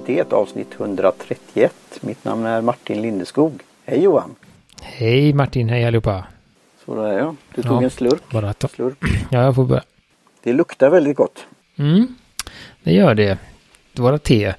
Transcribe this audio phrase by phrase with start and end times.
[0.00, 1.72] kreativitet avsnitt 131.
[2.00, 3.62] Mitt namn är Martin Lindeskog.
[3.84, 4.34] Hej Johan!
[4.82, 6.24] Hej Martin, hej allihopa!
[6.84, 8.22] Sådär ja, du tog Ja, en slurk.
[8.32, 8.68] Bara ta...
[8.68, 8.98] slurk.
[9.30, 9.82] Ja, jag får börja.
[10.42, 11.46] Det luktar väldigt gott.
[11.78, 12.14] Mm,
[12.82, 13.38] det gör det.
[13.92, 14.54] Det var te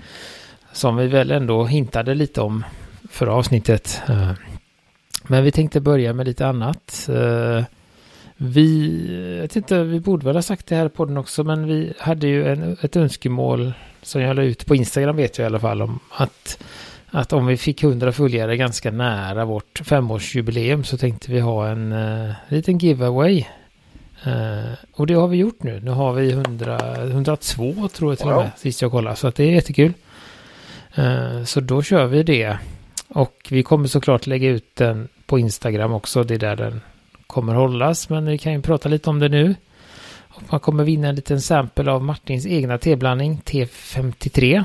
[0.72, 2.64] som vi väl ändå hintade lite om
[3.12, 4.02] förra avsnittet.
[4.10, 4.32] Eh,
[5.28, 7.10] Men vi tänkte börja med lite annat.
[7.10, 7.64] Eh,
[8.38, 11.68] Vi, jag vet inte, vi borde väl ha sagt det här på den också, men
[11.68, 15.48] vi hade ju en, ett önskemål som jag la ut på Instagram vet jag i
[15.48, 16.64] alla fall om att,
[17.10, 21.92] att om vi fick 100 följare ganska nära vårt femårsjubileum så tänkte vi ha en
[21.92, 23.46] uh, liten giveaway.
[24.24, 25.80] Eh, och det har vi gjort nu.
[25.84, 29.16] Nu har vi 100, 102 tror jag till och med, sist jag kollade.
[29.16, 29.94] Så att det är jättekul.
[30.96, 32.58] Eh, så då kör vi det.
[33.08, 36.24] Och vi kommer såklart lägga ut den på Instagram också.
[36.24, 36.82] Det är där den
[37.28, 38.10] kommer hållas.
[38.10, 39.56] Men vi kan ju prata lite om det nu.
[40.34, 44.64] Och man kommer vinna en liten sample av Martins egna teblandning, T53.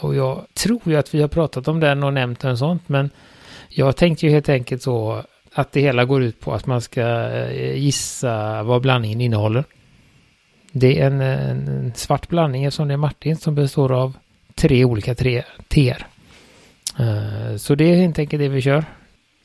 [0.00, 2.88] Och jag tror ju att vi har pratat om den och nämnt den och sånt.
[2.88, 3.10] Men
[3.68, 7.02] jag tänkte ju helt enkelt så att det hela går ut på att man ska
[7.30, 9.64] eh, gissa vad blandningen innehåller.
[10.72, 14.16] Det är en, en, svart blandning eftersom det är Martin som består av
[14.54, 16.06] tre olika tre teer.
[16.98, 18.84] Eh, så det är helt enkelt det vi kör.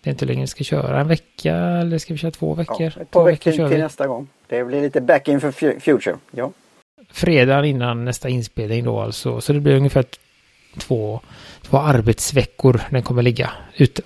[0.04, 2.76] Det är inte längre vi ska köra en vecka eller ska vi köra två veckor?
[2.82, 4.28] Ja, ett två par veckor kör till nästa gång.
[4.48, 6.16] Det blir lite back in for fu- future.
[6.32, 6.52] Ja.
[7.12, 9.42] Fredagen innan nästa inspelning då alltså.
[9.42, 10.06] Så det blir ungefär
[10.78, 11.20] två,
[11.62, 14.02] två arbetsveckor den kommer ligga ute.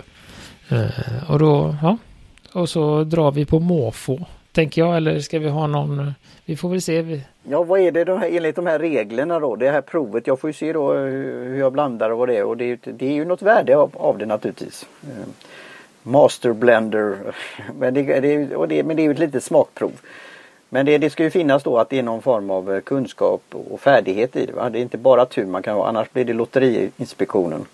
[0.68, 1.96] Eh, och då, ja.
[2.52, 4.26] Och så drar vi på måfå.
[4.52, 6.14] Tänker jag, eller ska vi ha någon...
[6.44, 7.20] Vi får väl se.
[7.48, 9.56] Ja, vad är det de här, enligt de här reglerna då?
[9.56, 10.26] Det här provet.
[10.26, 12.44] Jag får ju se då eh, hur jag blandar och vad det är.
[12.44, 14.86] Och det är, ju- det är ju något värde av, av det naturligtvis.
[16.06, 17.16] Master blender.
[17.78, 19.92] Men det, det, är- och det, men det är ju ett litet smakprov.
[20.68, 23.42] Men det, det ska ju finnas då att det är någon form av eh, kunskap
[23.70, 24.52] och färdighet i det.
[24.52, 24.70] Va?
[24.70, 25.86] Det är inte bara tur man kan ha.
[25.88, 27.64] Annars blir det Lotteriinspektionen.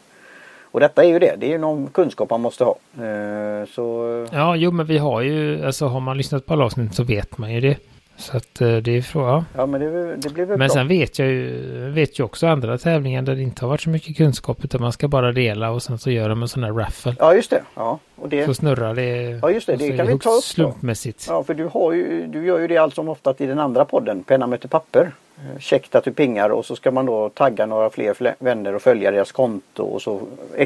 [0.63, 1.35] Och detta är ju det.
[1.39, 2.77] Det är ju någon kunskap man måste ha.
[2.97, 5.67] Eh, så Ja, jo, men vi har ju...
[5.67, 7.77] Alltså har man lyssnat på alla avsnitt så vet man ju det.
[8.23, 9.45] Så att eh, det är fråga.
[9.57, 10.69] ja, men det, det blir väl Men bra.
[10.69, 11.51] sen vet jag ju,
[11.91, 14.93] vet ju också andra tävlingar där det inte har varit så mycket kunskap utan man
[14.93, 17.15] ska bara dela och sen så gör de en sån här raffle.
[17.19, 17.63] Ja, just det.
[17.75, 19.39] Ja, och det, Så snurrar det.
[19.43, 19.77] Ja, just det.
[19.77, 20.41] Det kan vi ta upp då.
[20.41, 21.27] Slumpmässigt.
[21.29, 23.85] Ja, för du, har ju, du gör ju det allt som oftast i den andra
[23.85, 25.11] podden, Penna möter papper.
[25.37, 28.83] Eh, Käckt att du pingar och så ska man då tagga några fler vänner och
[28.83, 30.21] följa deras konto och så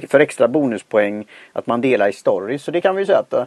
[0.09, 2.63] för extra bonuspoäng att man delar i stories.
[2.63, 3.45] Så det kan vi ju säga att eh,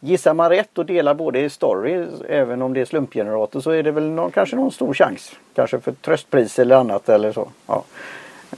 [0.00, 3.82] gissar man rätt och delar både i story även om det är slumpgenerator så är
[3.82, 5.32] det väl någon, kanske någon stor chans.
[5.54, 7.48] Kanske för tröstpris eller annat eller så.
[7.66, 7.84] Ja.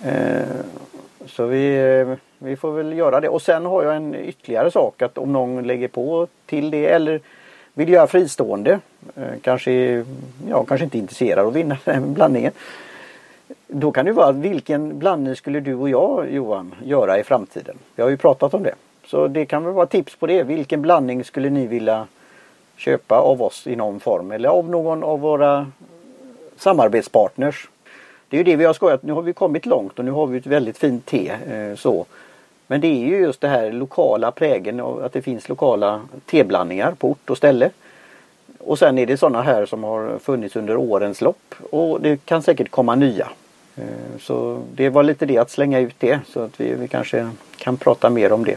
[0.04, 0.42] Eh,
[1.26, 3.28] så vi, eh, vi får väl göra det.
[3.28, 7.20] Och sen har jag en ytterligare sak att om någon lägger på till det eller
[7.74, 8.80] vill göra fristående.
[9.16, 10.04] eh, Kanske,
[10.48, 12.52] ja, kanske inte är intresserad av att vinna den blandningen.
[13.66, 17.78] Då kan det vara vilken blandning skulle du och jag Johan göra i framtiden?
[17.94, 18.74] Vi har ju pratat om det.
[19.10, 20.42] Så det kan väl vara tips på det.
[20.42, 22.06] Vilken blandning skulle ni vilja
[22.76, 25.66] köpa av oss i någon form eller av någon av våra
[26.56, 27.68] samarbetspartners?
[28.28, 29.02] Det är ju det vi har skojat.
[29.02, 31.28] Nu har vi kommit långt och nu har vi ett väldigt fint te.
[31.28, 32.06] Eh, så.
[32.66, 36.92] Men det är ju just det här lokala prägen och att det finns lokala teblandningar
[36.92, 37.70] på ort och ställe.
[38.58, 42.42] Och sen är det sådana här som har funnits under årens lopp och det kan
[42.42, 43.28] säkert komma nya.
[43.76, 47.30] Eh, så det var lite det att slänga ut det så att vi, vi kanske
[47.56, 48.56] kan prata mer om det.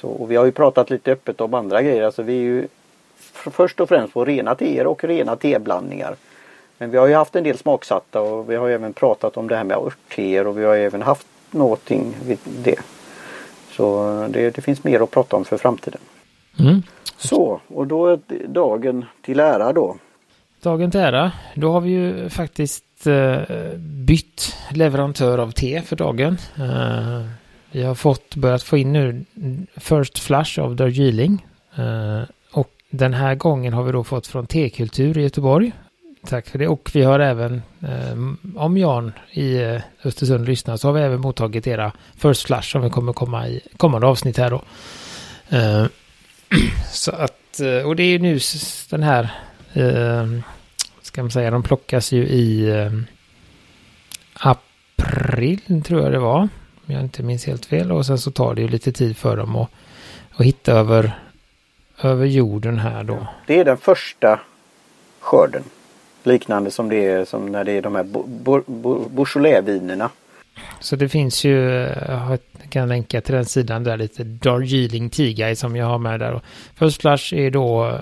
[0.00, 2.02] Så, och vi har ju pratat lite öppet om andra grejer.
[2.02, 2.68] Alltså vi är ju
[3.30, 6.16] först och främst på rena teer och rena teblandningar.
[6.78, 9.56] Men vi har ju haft en del smaksatta och vi har även pratat om det
[9.56, 12.78] här med örtteer och vi har även haft någonting vid det.
[13.70, 16.00] Så det, det finns mer att prata om för framtiden.
[16.58, 16.82] Mm.
[17.16, 19.96] Så, och då är dagen till ära då.
[20.62, 21.32] Dagen till ära.
[21.54, 23.38] Då har vi ju faktiskt eh,
[23.78, 26.38] bytt leverantör av te för dagen.
[27.72, 29.24] Vi har fått börjat få in nu
[29.76, 31.46] First Flush av Darjeeling.
[31.76, 32.22] Eh,
[32.52, 35.72] och den här gången har vi då fått från T-kultur i Göteborg.
[36.26, 36.68] Tack för det.
[36.68, 41.20] Och vi har även, eh, om Jan i eh, Östersund lyssnar, så har vi även
[41.20, 44.62] mottagit era First Flush som vi kommer komma i kommande avsnitt här då.
[45.48, 45.86] Eh,
[46.92, 48.38] så att, eh, och det är ju nu
[48.90, 49.30] den här,
[49.72, 50.26] eh,
[51.02, 52.92] ska man säga, de plockas ju i eh,
[54.32, 56.48] april tror jag det var.
[56.90, 57.92] Om jag inte minns helt fel.
[57.92, 59.70] Och sen så tar det ju lite tid för dem att,
[60.36, 61.12] att hitta över,
[62.02, 63.26] över jorden här då.
[63.46, 64.40] Det är den första
[65.20, 65.62] skörden.
[66.22, 68.04] Liknande som det är som när det är de här
[69.08, 70.10] Beaujolais-vinerna.
[70.80, 71.60] Så det finns ju,
[72.08, 72.38] jag har-
[72.68, 76.40] kan länka till den sidan där lite Darjeeling Tea som jag har med där.
[76.74, 78.00] First Flush är då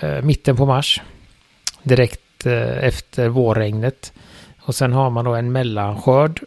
[0.00, 1.00] eh, mitten på mars.
[1.82, 4.12] Direkt eh, efter vårregnet.
[4.60, 6.40] Och sen har man då en mellanskörd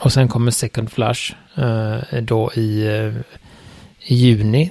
[0.00, 3.14] och sen kommer Second Flush eh, då i, eh,
[4.00, 4.70] i juni.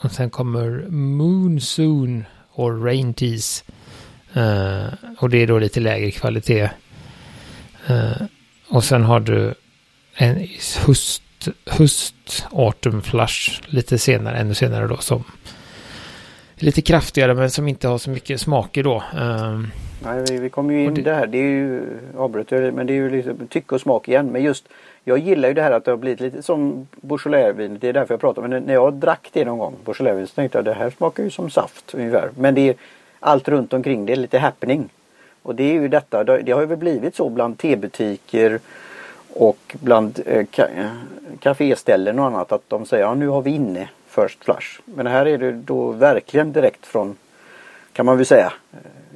[0.00, 3.64] Och sen kommer Moon Soon och Rain Tease.
[4.32, 4.86] Eh,
[5.18, 6.70] och det är då lite lägre kvalitet.
[7.86, 8.22] Eh,
[8.68, 9.54] och sen har du
[10.14, 10.48] en
[10.86, 11.22] höst,
[11.66, 15.24] höst Autumn Flush lite senare, ännu senare då som
[16.62, 18.96] lite kraftigare men som inte har så mycket smaker då.
[18.96, 19.60] Eh,
[20.04, 21.26] Nej, vi, vi kommer ju in det- här.
[21.26, 21.82] Det är ju
[22.16, 24.26] avbröt men det är ju liksom tycke och smak igen.
[24.26, 24.68] Men just
[25.04, 27.78] jag gillar ju det här att det har blivit lite som Beaujolais-vin.
[27.80, 28.42] Det är därför jag pratar.
[28.48, 31.30] Men när jag drack det någon gång, Beaujolais-vin, så tänkte jag det här smakar ju
[31.30, 32.30] som saft ungefär.
[32.36, 32.74] Men det är
[33.20, 34.88] allt runt omkring det är lite happening.
[35.42, 36.24] Och det är ju detta.
[36.24, 38.60] Det har ju blivit så bland tebutiker
[39.34, 40.86] och bland eh, ka- eh,
[41.40, 43.88] kaféställen och annat att de säger ja nu har vi inne
[44.22, 44.80] First Flush.
[44.84, 47.16] Men här är det då verkligen direkt från
[47.92, 48.52] kan man väl säga.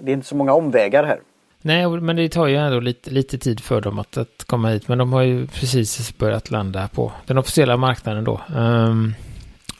[0.02, 1.20] Det är inte så många omvägar här.
[1.62, 4.88] Nej, men det tar ju ändå lite, lite tid för dem att, att komma hit.
[4.88, 8.40] Men de har ju precis börjat landa på den officiella marknaden då.
[8.56, 9.14] Um,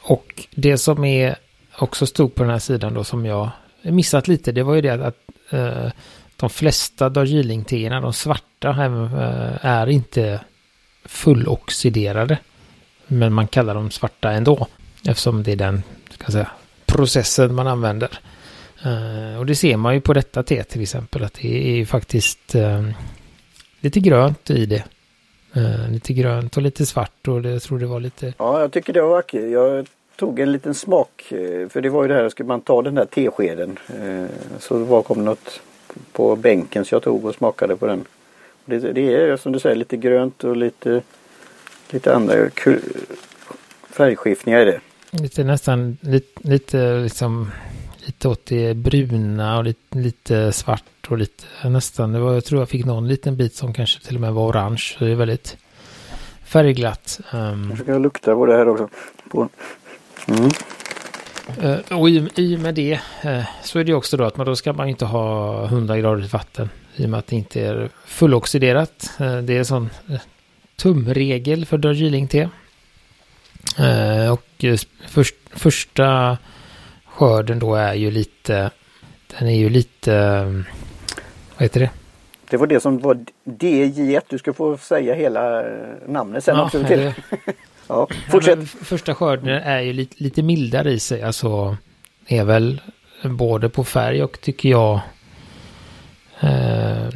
[0.01, 1.37] och det som är
[1.79, 3.51] också stod på den här sidan då som jag
[3.83, 5.91] missat lite, det var ju det att, att uh,
[6.37, 10.41] de flesta Darjeeling-teerna, de svarta, även, eh, är inte
[11.05, 12.39] fulloxiderade.
[13.07, 14.67] Men man kallar dem svarta ändå.
[15.09, 16.51] Eftersom det är den ska säga,
[16.87, 18.19] processen man använder.
[18.87, 21.87] Uh, och det ser man ju på detta te till exempel att det är ju
[21.87, 22.91] faktiskt uh,
[23.81, 24.85] lite grönt i det.
[25.57, 28.35] Uh, lite grönt och lite svart och det, jag tror det var lite...
[28.39, 29.51] Ja, jag tycker det var vackert.
[29.51, 29.87] Jag
[30.17, 31.25] tog en liten smak.
[31.71, 33.79] För det var ju det här, skulle man ta den där teskeden.
[34.59, 35.61] Så det var, kom något
[36.13, 38.05] på bänken så jag tog och smakade på den.
[38.65, 41.03] Det, det är som du säger lite grönt och lite,
[41.91, 42.35] lite andra
[43.91, 44.81] färgskiftningar i det.
[45.21, 47.51] Lite nästan lite, lite liksom
[48.07, 52.13] lite åt det bruna och lite, lite svart och lite nästan.
[52.13, 54.51] Det var, jag tror jag fick någon liten bit som kanske till och med var
[54.51, 54.95] orange.
[54.99, 55.57] Så det är väldigt
[56.45, 57.21] färgglatt.
[57.33, 58.89] Um, Jag ska lukta på det här också.
[59.31, 59.49] På.
[60.29, 60.51] Mm.
[61.61, 64.47] Eh, och i, i och med det eh, så är det också då att man
[64.47, 66.71] då ska man inte ha 100 grader vatten.
[66.97, 69.11] I och med att det inte är fulloxiderat.
[69.21, 69.91] Eh, det är en sån
[70.77, 72.49] tumregel för Darjeeling-te.
[73.79, 74.65] Eh, och
[75.09, 76.39] först, första
[77.07, 78.71] skörden då är ju lite,
[79.39, 80.43] den är ju lite,
[81.57, 81.91] vad heter det?
[82.51, 84.21] Det var det som var DJ1.
[84.29, 85.69] Du ska få säga hela eh,
[86.09, 86.85] namnet sen Ja, också.
[86.85, 86.99] Till.
[86.99, 87.15] det-
[87.89, 88.59] Ja, Ja, fortsätt.
[88.59, 91.23] men första skörden är ju lite, lite mildare i sig.
[91.23, 91.77] Alltså
[92.27, 92.81] är väl
[93.25, 95.01] både på färg och tycker jag
[96.41, 97.09] eh,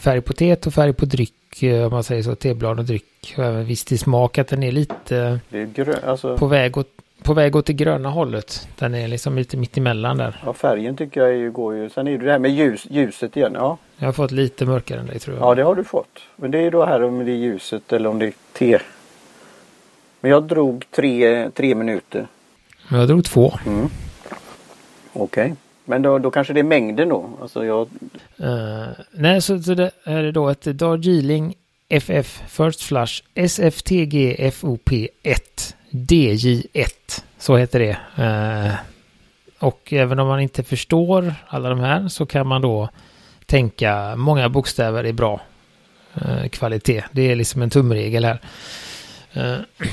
[0.00, 1.32] färg på teet och färg på dryck.
[1.62, 3.34] Eh, Om man säger så, teblad och dryck.
[3.38, 5.16] Och även visst i smak att den är lite
[5.50, 6.88] är grö- alltså, på väg åt,
[7.22, 8.68] på väg åt det gröna hållet.
[8.78, 10.40] Den är liksom lite mitt emellan där.
[10.44, 11.90] ja, färgen tycker jag är ju, går ju.
[11.90, 13.52] Sen är det det här med ljus, ljuset igen.
[13.54, 13.78] Ja.
[13.96, 15.46] Jag har fått lite mörkare än dig tror jag.
[15.46, 16.18] ja, det har du fått.
[16.36, 18.78] Men det är ju då här om det är ljuset eller om det är te.
[20.20, 22.26] Men jag drog tre, tre minuter.
[22.90, 23.52] Jag drog två.
[23.66, 23.88] Mm.
[25.12, 25.54] Okej.
[25.86, 27.30] Men då, då kanske det är mängden då.
[27.40, 27.88] Alltså jag,
[28.40, 31.54] Uh, nej, så, så det är det då ett Darjeeling
[31.88, 34.90] FF First Flush SFTG FOP
[35.22, 37.22] 1 DJ1.
[37.38, 37.98] Så heter det.
[38.18, 38.74] Uh,
[39.58, 42.88] och även om man inte förstår alla de här så kan man då
[43.46, 45.40] tänka många bokstäver är bra
[46.16, 47.04] uh, kvalitet.
[47.12, 48.40] Det är liksom en tumregel här.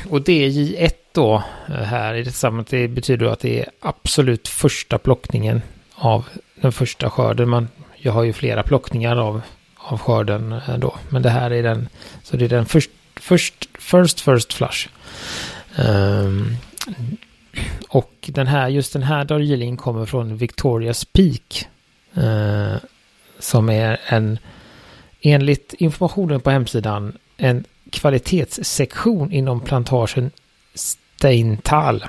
[0.09, 5.61] Och DJ1 då här i det sammanhanget det betyder att det är absolut första plockningen
[5.95, 7.49] av den första skörden.
[7.49, 9.41] Man, jag har ju flera plockningar av,
[9.77, 10.95] av skörden eh, då.
[11.09, 11.89] Men det här är den,
[12.23, 14.89] så det är den först, först, first, first flush.
[15.77, 16.55] Um,
[17.87, 21.67] och den här, just den här Darjeeling kommer från Victoria's Peak.
[22.17, 22.77] Uh,
[23.39, 24.39] som är en,
[25.21, 30.31] enligt informationen på hemsidan, en kvalitetssektion inom plantagen
[30.75, 32.03] Steintal.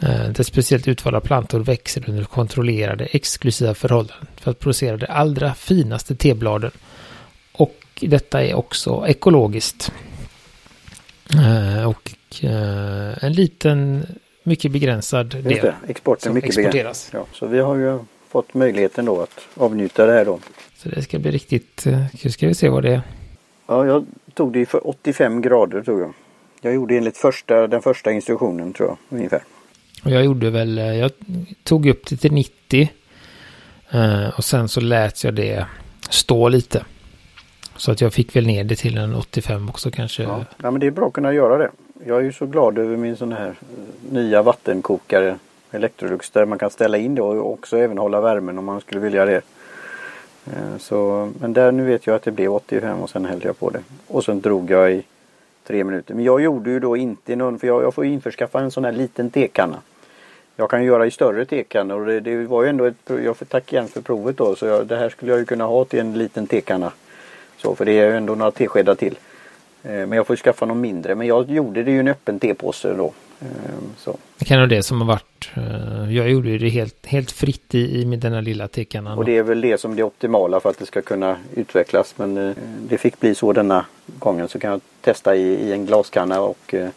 [0.00, 5.54] Eh, Där speciellt utvalda plantor växer under kontrollerade exklusiva förhållanden för att producera de allra
[5.54, 6.70] finaste tebladen.
[7.52, 9.92] Och detta är också ekologiskt.
[11.34, 12.10] Eh, Och
[12.44, 14.06] eh, en liten,
[14.42, 16.64] mycket begränsad just del det, exporten som mycket begränsad.
[16.64, 17.10] exporteras.
[17.12, 20.38] Ja, så vi har ju fått möjligheten då att avnjuta det här då.
[20.76, 21.84] Så det ska bli riktigt,
[22.24, 23.02] nu ska vi se vad det är.
[23.66, 26.12] Ja, jag tog det för 85 grader tror jag.
[26.60, 29.42] Jag gjorde enligt första, den första instruktionen tror jag ungefär.
[30.04, 31.10] Och jag gjorde väl, eh, jag
[31.64, 32.90] tog upp det till 90.
[33.90, 35.66] Eh, och sen så lät jag det
[36.10, 36.84] stå lite.
[37.76, 40.22] Så att jag fick väl ner det till en 85 också kanske.
[40.22, 40.44] Ja.
[40.62, 41.70] ja, men det är bra att kunna göra det.
[42.06, 45.38] Jag är ju så glad över min sån här eh, nya vattenkokare
[45.70, 49.00] Electrolux där man kan ställa in det och också även hålla värmen om man skulle
[49.00, 49.40] vilja det.
[50.78, 53.70] Så, men där nu vet jag att det blev 85 och sen hällde jag på
[53.70, 53.80] det.
[54.06, 55.02] Och sen drog jag i
[55.68, 56.14] tre minuter.
[56.14, 58.92] Men jag gjorde ju då inte någon, för jag, jag får införskaffa en sån här
[58.92, 59.78] liten tekanna.
[60.56, 63.36] Jag kan ju göra i större tekannor och det, det, var ju ändå ett, jag
[63.36, 64.56] får tacka igen för provet då.
[64.56, 66.92] Så jag, det här skulle jag ju kunna ha till en liten tekanna.
[67.56, 69.18] Så för det är ju ändå några teskedar till.
[69.82, 71.14] Eh, men jag får ju skaffa någon mindre.
[71.14, 73.12] Men jag gjorde det ju en öppen tepåse då.
[73.40, 74.16] Ehm, så.
[74.38, 75.50] Det kan vara det som har varit.
[75.54, 79.18] Eh, jag gjorde det helt, helt fritt i, i den här lilla tekannan.
[79.18, 82.14] Och det är väl det som är det optimala för att det ska kunna utvecklas.
[82.16, 82.54] Men eh,
[82.88, 83.84] det fick bli så denna
[84.18, 84.48] gången.
[84.48, 86.40] Så kan jag testa i, i en glaskanna.
[86.40, 86.88] Och, eh,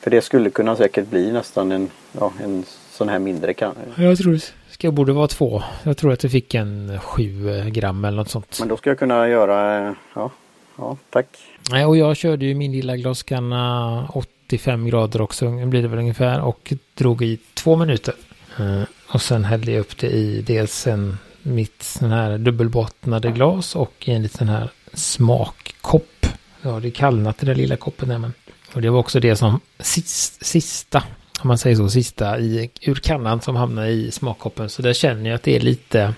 [0.00, 3.74] för det skulle kunna säkert bli nästan en, ja, en sån här mindre kanna.
[3.96, 5.62] Jag tror det ska, borde vara två.
[5.82, 7.30] Jag tror att det fick en sju
[7.70, 8.56] gram eller något sånt.
[8.60, 10.30] Men då ska jag kunna göra, ja,
[10.78, 11.26] ja tack.
[11.70, 14.08] Nej, och jag körde ju min lilla glaskanna
[14.46, 18.14] 85 grader också blir det väl ungefär och drog i två minuter.
[18.60, 23.76] Uh, och sen hällde jag upp det i dels en mitt sån här dubbelbottnade glas
[23.76, 26.26] och i en liten här smakkopp.
[26.62, 28.32] Ja, det kallnat i den lilla koppen där men.
[28.74, 31.02] Och det var också det som sist, sista,
[31.40, 34.70] om man säger så, sista i, ur kannan som hamnade i smakkoppen.
[34.70, 36.14] Så där känner jag att det är lite,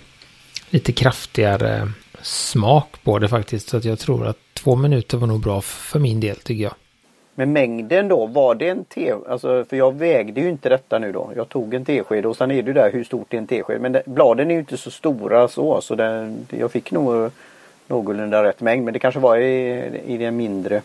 [0.71, 1.93] lite kraftigare
[2.23, 3.69] smak på det faktiskt.
[3.69, 6.75] Så att jag tror att två minuter var nog bra för min del tycker jag.
[7.39, 9.15] Men mängden då, var det en te...
[9.29, 11.33] Alltså, för jag vägde ju inte detta nu då.
[11.37, 13.81] Jag tog en tesked och sen är det där hur stort är en tesked.
[13.81, 15.81] Men det, bladen är ju inte så stora så.
[15.81, 17.31] Så det, jag fick nog
[17.87, 18.85] någorlunda rätt mängd.
[18.85, 20.83] Men det kanske var i, i den mindre,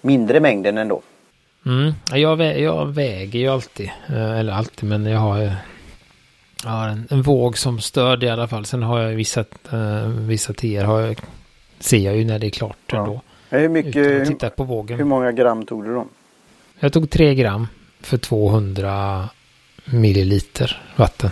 [0.00, 1.02] mindre mängden ändå.
[1.66, 1.92] Mm.
[2.12, 3.90] Jag, vä jag väger ju alltid.
[4.08, 5.38] Eh, eller alltid men jag har,
[6.64, 8.66] jag har en, en, våg som stöd i alla fall.
[8.66, 11.20] Sen har jag vissa, uh, vissa teer har jag,
[11.78, 12.98] ser jag ju när det är klart ja.
[12.98, 13.20] ändå.
[13.50, 14.98] Hur mycket, titta på vågen.
[14.98, 16.06] Hur många gram tog du då?
[16.80, 17.66] Jag tog 3 gram
[18.00, 19.28] för 200
[19.84, 21.30] milliliter vatten.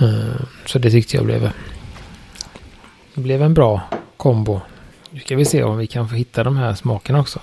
[0.00, 1.50] Eh, så det tyckte jag blev,
[3.14, 3.80] det blev en bra
[4.16, 4.60] kombo.
[5.10, 7.40] Nu ska vi se om vi kan få hitta de här smakerna också.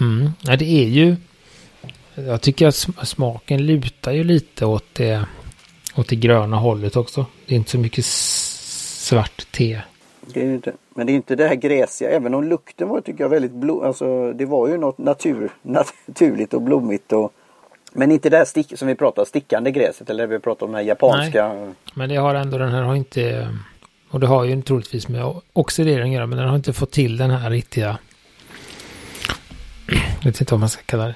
[0.00, 0.30] Mm.
[0.40, 1.16] Ja, det är ju...
[2.14, 5.24] Jag tycker att smaken lutar ju lite åt det,
[5.94, 7.26] åt det gröna hållet också.
[7.46, 9.80] Det är inte så mycket svart te
[10.34, 13.28] det inte, men det är inte det här gräsiga, även om lukten var tycker jag
[13.28, 17.32] väldigt blom, alltså det var ju något natur, naturligt och blommigt och
[17.92, 20.80] men inte det här stick, som vi pratade stickande gräset eller vi pratade om den
[20.80, 21.52] här japanska.
[21.52, 23.48] Nej, men det har ändå den här har inte
[24.10, 27.16] och det har ju troligtvis med oxidering att göra men den har inte fått till
[27.16, 27.98] den här riktiga
[30.20, 31.14] jag vet inte vad man ska kalla det.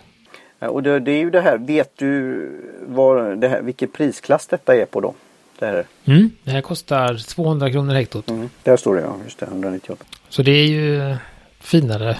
[0.68, 2.48] Och det, det, är ju det här, vet du
[2.86, 5.14] vad det här, vilken prisklass detta är på då?
[5.62, 8.30] Det här, mm, det här kostar 200 kronor hektot.
[8.30, 10.04] Mm, där står det ja, just det, 198.
[10.28, 11.16] Så det är ju
[11.60, 12.16] finare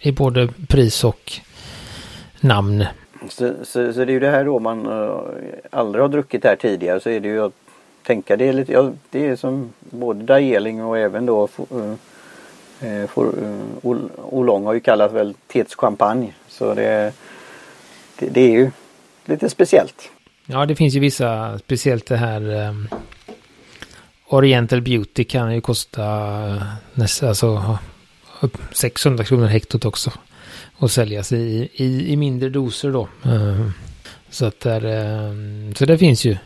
[0.00, 1.32] i både pris och
[2.40, 2.84] namn.
[3.28, 5.20] Så, så, så det är ju det här då man uh,
[5.70, 7.52] aldrig har druckit här tidigare så är det ju att
[8.02, 13.26] tänka det är lite, ja, det är som både Darjeeling och även då uh, for,
[13.26, 16.34] uh, Olong har ju kallats väl Tets champagne.
[16.48, 17.12] Så det,
[18.18, 18.70] det, det är ju
[19.24, 20.10] lite speciellt.
[20.46, 22.88] Ja, det finns ju vissa, speciellt det här um,
[24.26, 26.62] Oriental Beauty kan ju kosta eh, uh,
[26.94, 27.78] nästan alltså,
[28.40, 30.12] upp 600 kronor hektot också.
[30.76, 33.08] Och säljas i, i, i mindre doser då.
[33.26, 33.70] Uh,
[34.30, 36.36] så att där, uh, så det finns ju.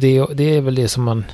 [0.00, 1.24] Det, det är väl det som man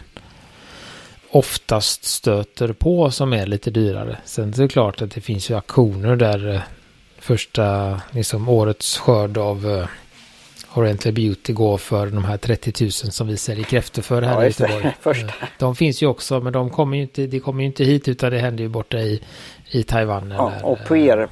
[1.33, 4.19] oftast stöter på som är lite dyrare.
[4.25, 6.61] Sen så är det klart att det finns ju auktioner där eh,
[7.19, 9.87] första, liksom årets skörd av eh,
[10.75, 14.43] Oriental Beauty går för de här 30 000 som vi säljer kräftor för här ja,
[14.43, 14.95] i Göteborg.
[15.05, 18.33] Eh, de finns ju också men de kommer ju inte, de kommer inte hit utan
[18.33, 19.23] det händer ju borta i,
[19.71, 20.31] i Taiwan.
[20.31, 21.29] Ja, eller, och puer,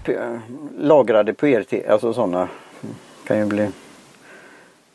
[0.78, 2.48] lagrade puer, alltså sådana
[3.26, 3.68] kan ju bli.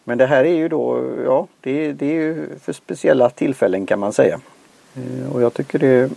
[0.04, 4.00] Men det här är ju då, ja det, det är ju för speciella tillfällen kan
[4.00, 4.40] man säga.
[4.96, 6.12] Eh, och jag tycker det,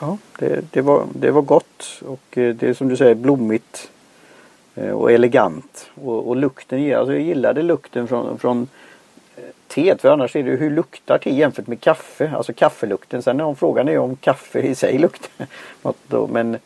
[0.00, 3.90] ja, det, det, var, det var gott och eh, det är som du säger blommigt
[3.95, 3.95] Eh,
[4.76, 5.90] Eh, och elegant.
[5.94, 8.68] Och, och lukten, alltså jag gillade lukten från, från
[9.36, 10.00] eh, teet.
[10.00, 12.32] För annars är det hur luktar te jämfört med kaffe.
[12.36, 13.22] Alltså kaffelukten.
[13.22, 15.46] Sen om frågan är om kaffe i sig luktar
[15.82, 16.26] något då.
[16.26, 16.58] Men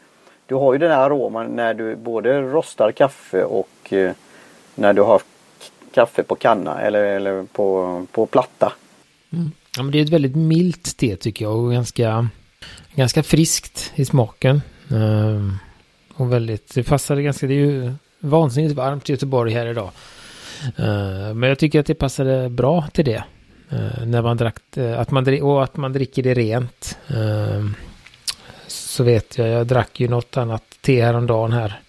[0.46, 4.12] du har ju den här aroman när du både rostar kaffe och eh,
[4.74, 5.22] när du har
[5.94, 8.72] kaffe på kanna eller, eller på, på platta.
[9.32, 9.50] Mm.
[9.76, 12.28] Ja, men det är ett väldigt milt te tycker jag och ganska,
[12.94, 14.62] ganska friskt i smaken.
[14.88, 15.58] Um.
[16.14, 19.90] Och väldigt, det passade ganska, det är ju vansinnigt varmt i Göteborg här idag.
[20.76, 23.24] Eh, men jag tycker att det passade bra till det.
[23.70, 26.98] Eh, när man drack, eh, att man, och att man dricker det rent.
[28.66, 31.80] så vet jag, jag drack ju något annat te häromdagen här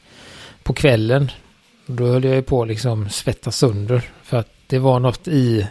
[0.63, 1.31] på kvällen.
[1.85, 4.09] Då höll jag ju på liksom svettas sönder.
[4.23, 5.67] För att det var något i,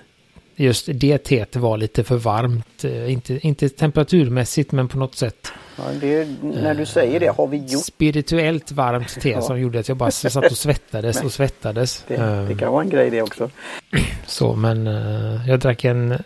[0.61, 2.85] just det teet var lite för varmt.
[2.85, 5.53] Eh, inte, inte temperaturmässigt men på något sätt.
[5.77, 7.85] Ja, det, när du säger det, har vi gjort?
[7.85, 9.41] Spirituellt varmt te ja.
[9.41, 12.05] som gjorde att jag bara satt och svettades och svettades.
[12.09, 13.51] Det, det, kan vara en grej det också.
[14.27, 16.23] Så men uh, jag drack en,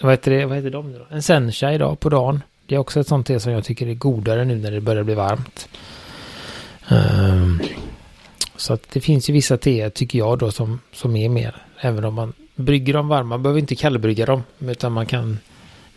[0.00, 1.06] vad heter, det, vad heter de nu då?
[1.10, 2.42] En sencha idag på dagen.
[2.66, 5.02] Det är också ett sånt te som jag tycker är godare nu när det börjar
[5.02, 5.68] bli varmt.
[6.90, 7.62] Um,
[8.56, 12.04] så att det finns ju vissa te tycker jag då som, som är mer, även
[12.04, 15.38] om man brygger dem varma, man behöver inte kallbrygga dem, utan man kan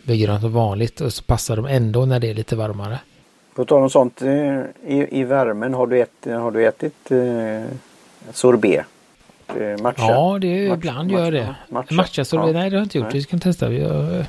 [0.02, 2.98] brygga dem som vanligt och så passar de ändå när det är lite varmare.
[3.54, 7.76] På tal om sånt, eh, i, i värmen har du, ätit, har du ätit eh,
[8.32, 8.86] sorbet?
[9.46, 10.02] Eh, matcha?
[10.02, 11.54] Ja, det är, matcha, ibland gör jag det.
[11.68, 12.52] Matcha, matcha sorbet, ja.
[12.52, 13.16] nej det har jag inte gjort, nej.
[13.16, 13.72] det ska testa.
[13.72, 14.24] Jag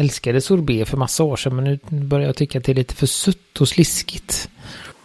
[0.00, 2.94] älskade sorbet för massa år sedan men nu börjar jag tycka att det är lite
[2.94, 4.50] för sött och sliskigt.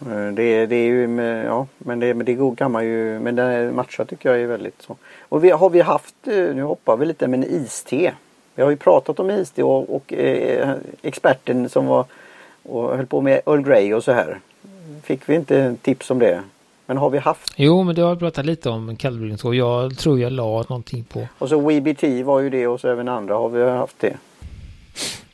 [0.00, 3.36] Eh, det, det är ju med, ja, men det, men det kan man ju, men
[3.36, 4.96] den matcha tycker jag är väldigt så.
[5.28, 8.12] Och vi, har vi haft, eh, nu hoppar vi lite, men iste.
[8.54, 12.04] Vi har ju pratat om iste och, och eh, experten som var
[12.62, 14.40] och höll på med Earl Grey och så här.
[15.02, 16.42] Fick vi inte tips om det?
[16.86, 17.52] Men har vi haft?
[17.56, 18.96] Jo, men det har pratat lite om
[19.44, 21.28] och jag tror jag la någonting på.
[21.38, 24.16] Och så WBT var ju det och så även andra har vi haft det.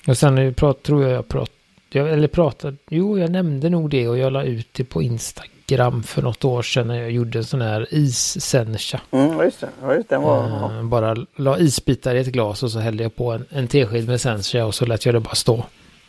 [0.06, 1.56] Och sen prat, tror jag jag pratade
[1.94, 6.02] jag, eller pratade, jo jag nämnde nog det och jag la ut det på Instagram
[6.02, 9.00] för något år sedan när jag gjorde en sån här is-sencha.
[9.10, 9.68] Mm, just det.
[9.82, 13.16] Ja, just det var, uh, bara la isbitar i ett glas och så hällde jag
[13.16, 15.64] på en, en tesked med sencha och så lät jag det bara stå.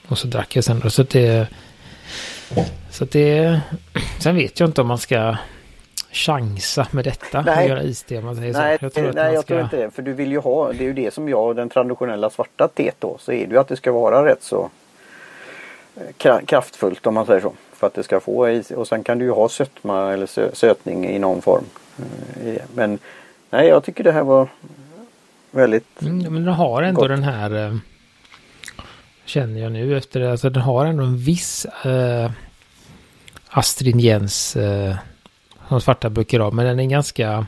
[0.07, 0.89] Och så drack jag sen då.
[0.89, 1.48] Så det...
[2.91, 3.62] Så det...
[4.19, 5.38] Sen vet jag inte om man ska
[6.13, 7.63] chansa med detta nej.
[7.63, 8.86] och göra iste man säger nej, så.
[8.86, 9.53] Jag tror, nej, jag ska...
[9.53, 9.91] tror inte det.
[9.91, 12.96] För du vill ju ha, det är ju det som jag, den traditionella svarta teet
[13.00, 14.70] då, så är det ju att det ska vara rätt så
[16.46, 17.53] kraftfullt om man säger så.
[17.74, 21.05] För att det ska få i och sen kan du ju ha sötma eller sötning
[21.05, 21.63] i någon form.
[22.46, 23.00] Eh, men
[23.50, 24.48] nej jag tycker det här var
[25.51, 27.09] väldigt mm, Men den har ändå gott.
[27.09, 27.75] den här eh,
[29.25, 30.31] Känner jag nu efter det.
[30.31, 32.31] Alltså den har ändå en viss eh,
[33.48, 34.96] astringens eh,
[35.74, 36.51] som svarta brukar ha.
[36.51, 37.46] Men den är ganska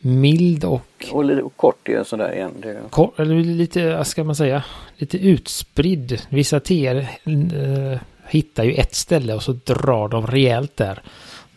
[0.00, 0.82] mild och...
[1.10, 2.52] Och lite kort är sådär igen.
[2.62, 2.80] Det...
[2.90, 4.64] Kort, eller lite, vad ska man säga,
[4.96, 6.20] lite utspridd.
[6.28, 11.02] Vissa teer eh, hittar ju ett ställe och så drar de rejält där.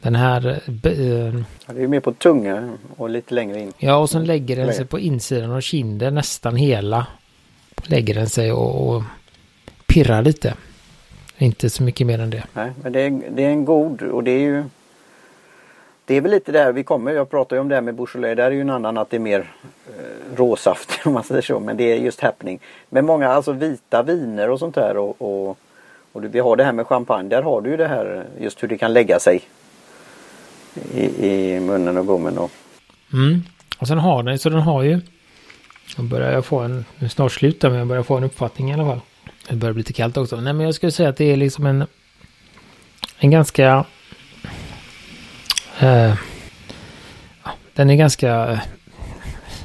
[0.02, 0.48] Den här...
[0.84, 3.74] Eh, ja, det är mer på tunga och lite längre in.
[3.78, 7.08] Ja, och sen lägger den sig på insidan av kinden nästan hela.
[7.84, 9.04] Lägger den sig och, och
[9.88, 10.54] pirrar lite.
[11.38, 12.44] Inte så mycket mer än det.
[12.54, 14.64] Nej, men det är, det är en god och det är ju
[16.12, 17.12] det är väl lite där vi kommer.
[17.12, 18.38] Jag pratar ju om det här med Beaujolais.
[18.38, 21.60] Där är ju en annan att det är mer eh, råsaft om man säger så.
[21.60, 22.60] Men det är just happening.
[22.90, 25.58] Men många alltså vita viner och sånt där och, och,
[26.12, 27.30] och vi har det här med champagne.
[27.30, 29.42] Där har du ju det här just hur det kan lägga sig
[30.94, 32.38] i, i munnen och gommen.
[32.38, 32.52] Och...
[33.14, 33.42] Mm.
[33.80, 35.00] och sen har den så den har ju
[35.98, 38.86] Nu börjar få en, nu snart slutar men jag börjar få en uppfattning i alla
[38.86, 39.02] fall.
[39.50, 40.36] Det börjar bli lite kallt också.
[40.36, 41.86] Nej men jag skulle säga att det är liksom en
[43.20, 43.86] en ganska
[45.82, 46.16] Eh,
[47.74, 48.60] den är ganska eh,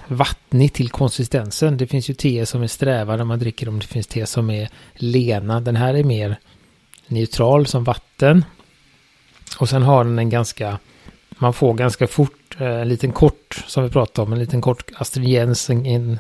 [0.09, 1.76] vattnig till konsistensen.
[1.76, 3.79] Det finns ju te som är sträva när man dricker dem.
[3.79, 5.61] Det finns te som är lena.
[5.61, 6.38] Den här är mer
[7.07, 8.44] neutral som vatten.
[9.59, 10.79] Och sen har den en ganska,
[11.29, 14.90] man får ganska fort, eh, en liten kort, som vi pratade om, en liten kort
[14.94, 16.18] astringens, en, en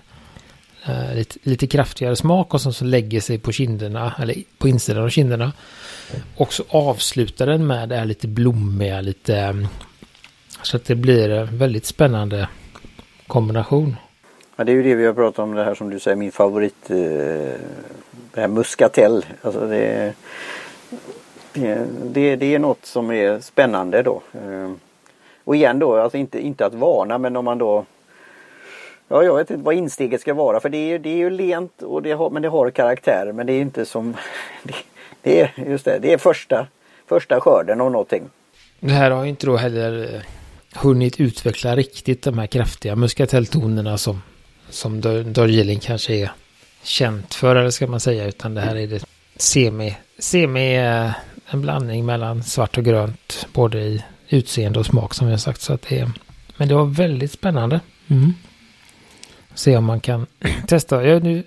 [0.86, 5.04] eh, lite, lite kraftigare smak och som så lägger sig på kinderna, eller på insidan
[5.04, 5.52] av kinderna.
[6.36, 9.68] Och så avslutar den med det här lite blommiga, lite mm,
[10.62, 12.48] så att det blir en väldigt spännande
[13.26, 13.96] kombination.
[14.56, 16.32] Ja, det är ju det vi har pratat om det här som du säger min
[16.32, 16.90] favorit.
[16.90, 16.96] Eh,
[18.34, 19.24] det här muskatell.
[19.42, 20.14] Alltså det,
[22.02, 24.22] det, det är något som är spännande då.
[24.32, 24.72] Eh,
[25.44, 27.84] och igen då, alltså inte, inte att varna men om man då
[29.08, 31.82] Ja, jag vet inte vad insteget ska vara för det är, det är ju lent
[31.82, 34.16] och det har, men det har karaktär men det är inte som
[34.62, 34.74] det,
[35.22, 36.66] det är just det, det är första,
[37.06, 38.22] första skörden av någonting.
[38.80, 40.22] Det här har ju inte då heller
[40.76, 44.22] hunnit utveckla riktigt de här kraftiga muskatelltonerna som,
[44.70, 45.00] som
[45.32, 46.30] Darjeeling kanske är
[46.82, 49.04] känt för, eller ska man säga, utan det här är det
[49.36, 51.10] semi, semi eh,
[51.50, 55.60] en blandning mellan svart och grönt, både i utseende och smak som jag sagt.
[55.60, 56.10] Så att det är,
[56.56, 57.80] men det var väldigt spännande.
[58.08, 58.32] Mm.
[59.54, 60.26] Se om man kan
[60.66, 61.04] testa.
[61.04, 61.42] Jag, nu,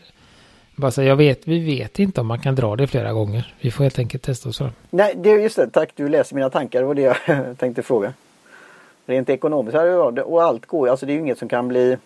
[0.76, 3.54] bara säga, jag vet, vi vet inte om man kan dra det flera gånger.
[3.62, 5.70] Vi får helt enkelt testa oss Nej, det är just det.
[5.70, 6.80] Tack, du läser mina tankar.
[6.80, 8.14] Det var det jag tänkte fråga.
[9.10, 9.78] Rent ekonomiskt
[10.26, 11.98] och allt går alltså det är ju inget som kan bli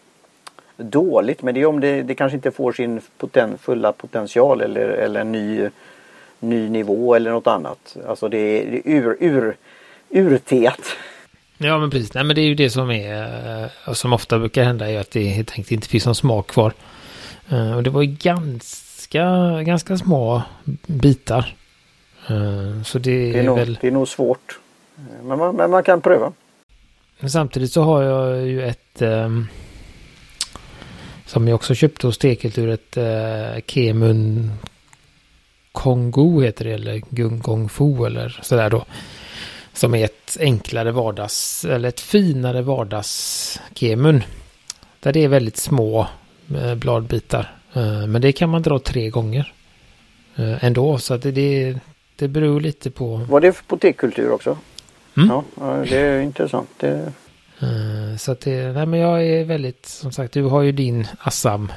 [0.78, 4.82] dåligt men det är om det, det kanske inte får sin poten, fulla potential eller,
[4.82, 5.70] eller en ny,
[6.40, 7.98] ny nivå eller något annat.
[8.08, 9.56] Alltså det är, det är ur, ur,
[10.10, 10.82] urteat.
[11.58, 14.64] Ja men precis, nej men det är ju det som är, och som ofta brukar
[14.64, 16.74] hända är att det helt enkelt inte finns någon smak kvar.
[17.76, 19.26] Och det var ju ganska,
[19.62, 20.42] ganska små
[20.88, 21.56] bitar.
[22.86, 23.78] Så det, det är, nog, väl...
[23.82, 24.60] det är nog svårt.
[25.24, 26.32] Men man, men man kan pröva.
[27.24, 29.48] Men samtidigt så har jag ju ett um,
[31.26, 34.52] som jag också köpte hos Stekeltur ett uh, Kemun
[35.72, 38.86] Kongo heter det eller Gungong Fu eller sådär då.
[39.74, 44.24] Som är ett enklare vardags eller ett finare vardags Kemun.
[45.00, 46.08] Där det är väldigt små
[46.56, 47.56] uh, bladbitar.
[47.78, 49.54] Uh, men det kan man dra tre gånger.
[50.36, 51.80] Ändå så att det, det,
[52.16, 53.16] det beror lite på.
[53.16, 54.58] Var det på tekultur också?
[55.18, 55.30] Mm.
[55.30, 55.44] Ja,
[55.90, 56.70] det är intressant.
[56.78, 57.12] Det...
[57.64, 61.08] Uh, så att det, nej men jag är väldigt, som sagt, du har ju din
[61.20, 61.72] Assam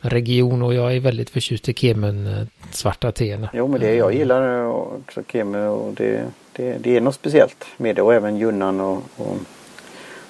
[0.00, 3.50] region och jag är väldigt förtjust i Kemen svarta teerna.
[3.52, 7.96] Jo men det jag gillar också Kemen och det, det, det är något speciellt med
[7.96, 9.36] det och även Junnan och, och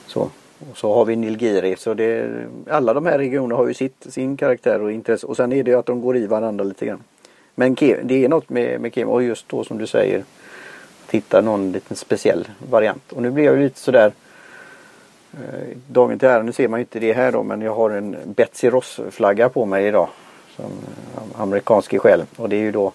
[0.07, 0.31] så.
[0.71, 2.31] Och så har vi Nilgiri så det,
[2.71, 5.71] alla de här regionerna har ju sitt, sin karaktär och intresse och sen är det
[5.71, 7.03] ju att de går i varandra lite grann.
[7.55, 10.25] Men det är något med, med Kemen och just då som du säger
[11.11, 13.13] hitta någon liten speciell variant.
[13.13, 14.13] Och nu blir jag ju lite sådär
[15.33, 17.91] eh, Dagen till ära, nu ser man ju inte det här då men jag har
[17.91, 20.09] en Betsy Ross flagga på mig idag.
[20.57, 22.23] Som eh, amerikansk i själ.
[22.37, 22.93] Och det är ju då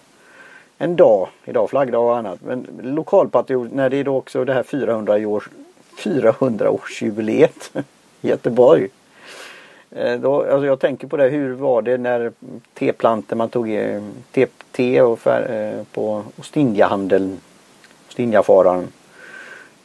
[0.78, 2.38] en dag, idag flaggdag och annat.
[2.42, 5.48] Men lokalpatriot, när det är då också det här 400 års
[5.96, 7.72] 400 årsjubileet
[8.20, 8.88] i Göteborg.
[9.90, 12.32] Eh, då, alltså jag tänker på det, hur var det när
[12.74, 13.66] teplantor man tog
[14.32, 17.40] te, te och fär, eh, på Ostindiahandeln
[18.12, 18.88] Stinjafararen.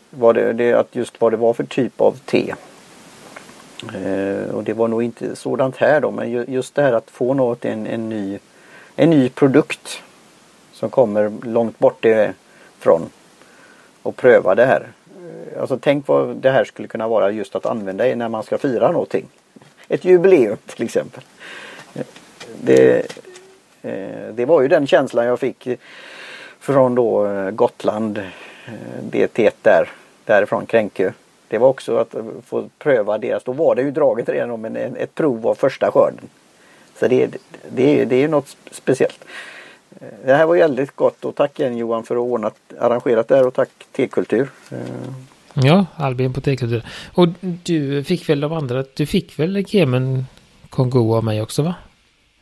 [0.09, 2.53] Vad det, det, att just vad det var för typ av te.
[3.95, 7.33] Eh, och det var nog inte sådant här då men just det här att få
[7.33, 8.39] något, en, en, ny,
[8.95, 10.01] en ny produkt
[10.73, 13.09] som kommer långt bort ifrån
[14.03, 14.87] och pröva det här.
[15.17, 18.57] Eh, alltså tänk vad det här skulle kunna vara just att använda när man ska
[18.57, 19.27] fira någonting.
[19.87, 21.23] Ett jubileum till exempel.
[21.93, 22.05] Eh,
[22.61, 22.97] det,
[23.81, 25.67] eh, det var ju den känslan jag fick
[26.59, 28.17] från då eh, Gotland.
[28.17, 29.89] Eh, det där.
[30.25, 31.11] Därifrån Kränkö.
[31.47, 32.15] Det var också att
[32.45, 33.43] få pröva deras.
[33.43, 36.29] Då var det ju draget redan men ett prov av första skörden.
[36.99, 37.37] Så det,
[37.69, 39.25] det, det är något speciellt.
[39.99, 43.27] Eh, det här var väldigt gott och tack igen Johan för att ha ordnat, arrangerat
[43.27, 44.49] det här och tack T-kultur.
[44.71, 44.77] Eh.
[45.53, 46.83] Ja, Albin på T-kultur.
[47.13, 50.25] Och du fick väl de andra, du fick väl Kemen
[50.69, 51.75] Kongo av mig också va?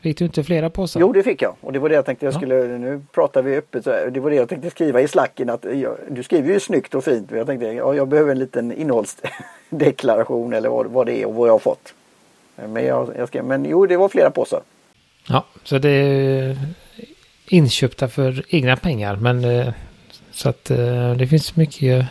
[0.06, 1.00] Fick du inte flera påsar?
[1.00, 2.78] Jo det fick jag och det var det jag tänkte jag skulle, ja.
[2.78, 5.96] nu pratar vi öppet så det var det jag tänkte skriva i slacken att jag,
[6.10, 10.52] du skriver ju snyggt och fint men jag tänkte ja, jag behöver en liten innehållsdeklaration
[10.52, 11.94] eller vad, vad det är och vad jag har fått.
[12.54, 14.60] Men, jag, jag skrev, men jo det var flera påsar.
[15.28, 16.56] Ja, så det är
[17.46, 19.72] inköpta för egna pengar men eh,
[20.30, 22.06] så att eh, det finns mycket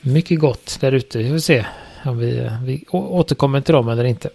[0.00, 1.18] mycket gott där ute.
[1.18, 1.66] Vi får se
[2.04, 4.30] om vi, vi återkommer till dem eller inte.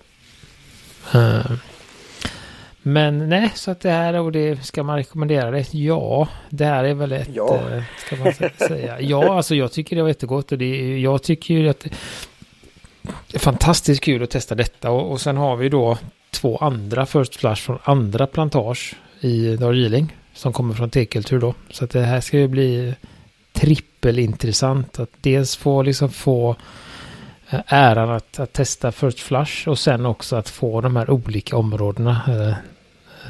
[2.88, 5.74] Men nej, så att det här och det ska man rekommendera det?
[5.74, 7.60] Ja, det här är väl ett, ja.
[7.72, 9.02] Eh, ska man säga.
[9.02, 11.80] Ja, alltså jag tycker det var jättegott och det, jag tycker ju att
[13.28, 15.98] det är fantastiskt kul att testa detta och, och sen har vi då
[16.32, 21.54] två andra First Flash från andra plantage i Darjeeling som kommer från tekultur då.
[21.70, 22.96] Så att det här ska ju bli
[23.54, 26.56] trippelintressant att dels få liksom få
[27.50, 31.58] eh, äran att, att testa First Flush och sen också att få de här olika
[31.58, 32.56] områdena eh,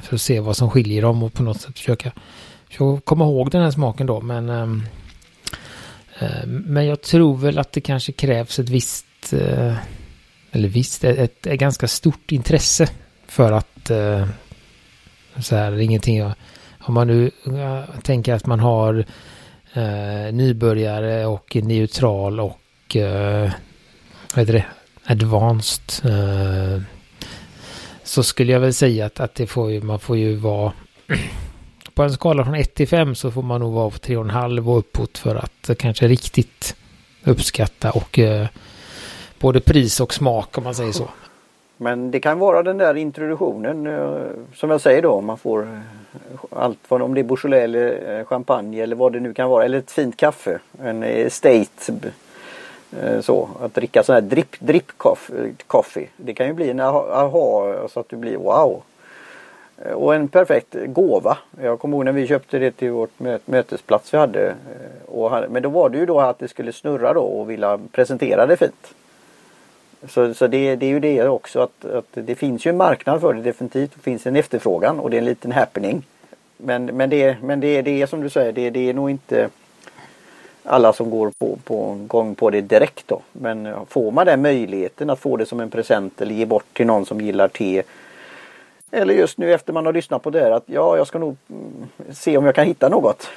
[0.06, 2.12] för att se vad som skiljer dem och på något sätt försöka,
[2.68, 4.22] försöka komma ihåg den här smaken då.
[4.22, 4.84] Men, ehm,
[6.20, 9.76] ehm, men jag tror väl att det kanske krävs ett visst, eh,
[10.52, 12.90] eller visst, ett, ett, ett, ganska stort intresse
[13.28, 14.28] för att eh,
[15.40, 16.34] så här, det är ingenting jag,
[16.80, 17.32] om man nu
[18.04, 19.06] tänker att man har
[19.74, 22.60] eh, nybörjare och neutral och
[24.34, 24.66] vad heter det,
[25.06, 26.06] advanced
[28.06, 30.72] så skulle jag väl säga att, att det får ju, man får ju vara
[31.94, 34.78] på en skala från 1 till 5 så får man nog vara på 3,5 och
[34.78, 36.76] uppåt för att kanske riktigt
[37.24, 38.48] uppskatta och eh,
[39.40, 41.10] både pris och smak om man säger så.
[41.78, 44.22] Men det kan vara den där introduktionen eh,
[44.54, 45.80] som jag säger då om man får eh,
[46.50, 49.66] allt från om det är Beaujolais eller eh, champagne eller vad det nu kan vara
[49.66, 50.60] eller ett fint kaffe.
[50.82, 51.92] En eh, estate
[53.04, 54.92] Eh, så, att dricka sån här drip, drip
[55.68, 56.10] coffee.
[56.18, 58.84] Det kan ju bli en aha så att du blir wow.
[59.78, 61.38] Eh, och en perfekt gåva.
[61.62, 64.48] Jag kommer ihåg när vi köpte det till vårt mötesplats vi hade.
[64.50, 68.46] Eh, men då var det ju då att det skulle snurra då och vilja presentera
[68.46, 68.94] det fint.
[70.08, 73.22] Så, så det, det, är ju det också att, att det finns ju en marknad
[73.22, 73.92] för det definitivt.
[73.96, 76.04] Det finns en efterfrågan och det är en liten happening.
[76.58, 79.50] Men, men, det, men det, det är som du säger, det, det är nog inte
[80.66, 83.22] alla som går på, på gång på det direkt då.
[83.32, 86.86] Men får man den möjligheten att få det som en present eller ge bort till
[86.86, 87.84] någon som gillar te.
[88.92, 91.38] Eller just nu efter man har lyssnat på det här att ja, jag ska nog
[91.50, 93.30] mm, se om jag kan hitta något.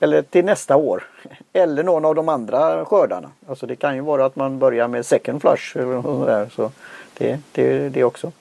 [0.00, 1.02] Eller till nästa år.
[1.52, 3.30] Eller någon av de andra skördarna.
[3.48, 5.76] Alltså det kan ju vara att man börjar med second flush.
[5.76, 6.50] Eller sådär.
[6.56, 6.70] Så
[7.18, 8.32] det, det, det också.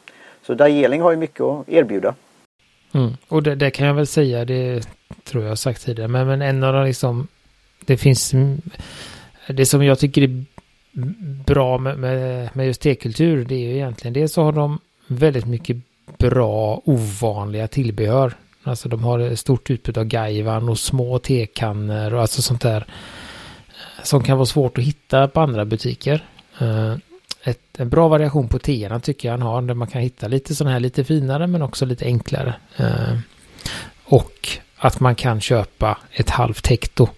[0.44, 2.16] Så Dajeling har ju mycket att erbjuda.
[2.94, 3.12] Mm.
[3.28, 4.88] Och det, det, kan jag väl säga, det
[5.24, 6.08] tror jag har sagt tidigare.
[6.08, 7.28] Men, men en av de liksom,
[7.86, 8.34] det finns,
[9.48, 10.46] det som jag tycker är
[11.46, 15.46] bra med, med, med just tekultur, det är ju egentligen, det så har de väldigt
[15.46, 15.78] mycket
[16.18, 18.34] bra ovanliga tillbehör.
[18.64, 22.86] Alltså de har ett stort utbud av gaivan och små tekannor och alltså sånt där
[23.68, 26.26] eh, som kan vara svårt att hitta på andra butiker.
[26.60, 26.96] Eh,
[27.44, 30.56] ett, en bra variation på teerna tycker jag han har där man kan hitta lite
[30.56, 32.54] sådana här lite finare men också lite enklare.
[32.78, 33.18] Eh,
[34.04, 37.10] och att man kan köpa ett halvt hekto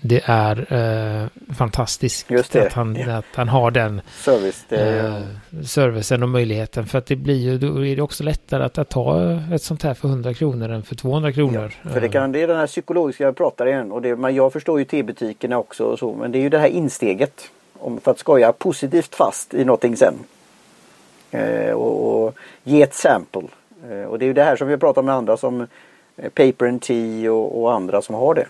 [0.00, 2.56] det är eh, fantastiskt det.
[2.66, 3.16] Att, han, ja.
[3.16, 5.22] att han har den Service, eh,
[5.64, 6.86] servicen och möjligheten.
[6.86, 9.82] För att det blir ju, då är det också lättare att, att ta ett sånt
[9.82, 11.72] här för 100 kronor än för 200 kronor.
[11.82, 14.34] Ja, för det, kan, det är den här psykologiska jag pratar igen och det, men
[14.34, 17.50] jag förstår ju tebutikerna också och så men det är ju det här insteget.
[17.78, 20.14] Om, för att skoja positivt fast i någonting sen.
[21.30, 23.48] Eh, och, och, ge ett sample.
[23.90, 25.60] Eh, och det är ju det här som vi pratar med andra som
[26.16, 28.46] eh, Paper and Tea och, och andra som har det.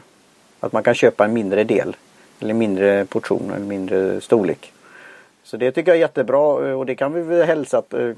[0.61, 1.97] Att man kan köpa en mindre del.
[2.41, 4.73] Eller mindre portion eller mindre storlek.
[5.47, 8.13] Så det tycker jag är jättebra eh, och det kan vi väl hälsa att, eh,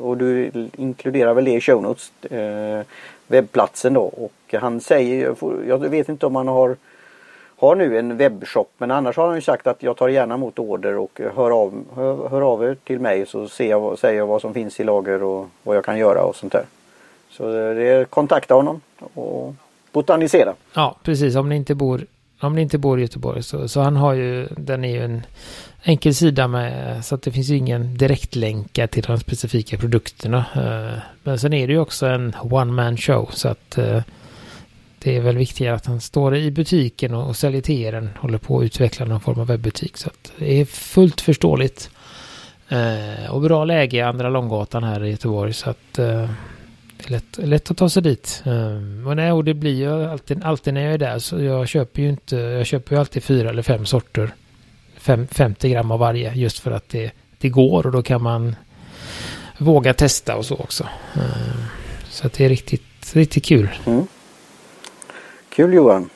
[0.00, 2.12] och du inkluderar väl det i show notes.
[2.30, 2.86] Eh,
[3.26, 5.34] webbplatsen då och han säger,
[5.68, 6.76] jag vet inte om han har
[7.56, 10.58] har nu en webbshop men annars har han ju sagt att jag tar gärna emot
[10.58, 14.26] order och hör av, hör, hör av er till mig så ser jag, säger jag
[14.26, 16.64] vad som finns i lager och vad jag kan göra och sånt där.
[17.30, 18.80] Så det är kontakta honom
[19.14, 19.54] och
[19.94, 20.54] botanisera.
[20.74, 21.36] Ja, precis.
[21.36, 22.06] Om ni inte bor,
[22.40, 25.22] om ni inte bor i Göteborg så, så han har ju, den är ju en
[25.82, 30.44] enkel sida med så att det finns ju ingen direktlänka till de specifika produkterna.
[30.54, 34.02] Eh, men sen är det ju också en one man show så att eh,
[34.98, 38.38] det är väl viktigare att han står i butiken och, säljer till er än håller
[38.38, 39.96] på att utveckla någon form av webbutik.
[39.96, 41.90] Så att det är fullt förståeligt.
[42.68, 46.30] Eh, och bra läge i Andra Långgatan här i Göteborg så att eh,
[47.10, 48.42] lätt, lätt att ta sig dit.
[48.46, 51.68] Um, och, nej, och det blir ju alltid, alltid när jag är där så jag
[51.68, 54.34] köper ju inte, jag köper ju alltid fyra eller fem sorter.
[54.96, 58.56] Fem, 50 gram av varje just för att det, det går och då kan man
[59.58, 60.88] våga testa och så också.
[61.16, 61.64] Um,
[62.10, 63.68] så att det är riktigt, riktigt kul.
[63.86, 64.06] Mm.
[65.48, 66.10] Kul Johan.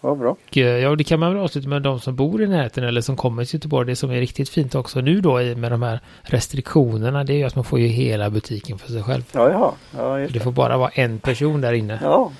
[0.00, 0.36] Vad bra.
[0.52, 3.16] Eh, ja, det kan man väl avsluta med de som bor i närheten eller som
[3.16, 3.86] kommer till Göteborg.
[3.86, 7.44] Det som är riktigt fint också nu då med de här restriktionerna det är ju
[7.44, 9.22] att man får ju hela butiken för sig själv.
[9.32, 9.74] Ja, ja.
[9.96, 10.26] ja det.
[10.26, 11.98] det får bara vara en person där inne.
[12.02, 12.32] Ja.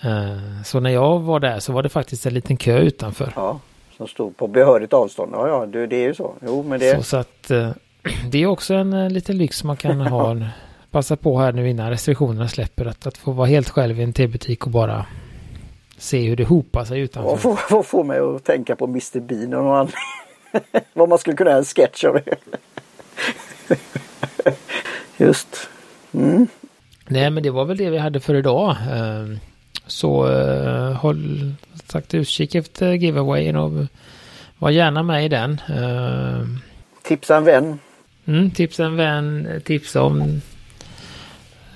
[0.00, 3.32] Eh, så när jag var där så var det faktiskt en liten kö utanför.
[3.36, 3.60] Ja,
[3.96, 5.32] som stod på behörigt avstånd.
[5.34, 6.34] Ja, ja, det, är ju så.
[6.46, 6.96] Jo, men det...
[6.96, 7.70] Så, så att eh,
[8.30, 10.36] det är också en liten lyx man kan ha.
[10.90, 14.12] Passa på här nu innan restriktionerna släpper att, att få vara helt själv i en
[14.12, 15.06] tebutik och bara
[15.98, 17.30] se hur det hopar sig utanför.
[17.30, 19.88] Vad får, får mig att tänka på Mr Bean och någon.
[20.92, 22.36] Vad man skulle kunna göra en sketch av det.
[25.16, 25.68] Just.
[26.12, 26.46] Mm.
[27.06, 28.76] Nej men det var väl det vi hade för idag.
[28.92, 29.38] Ehm,
[29.86, 33.72] så uh, håll sagt utkik efter giveawayen och
[34.58, 35.60] var gärna med i den.
[35.68, 36.58] Ehm,
[37.02, 37.78] tipsa en vän.
[38.24, 40.40] Mm, tipsa en vän, tipsa om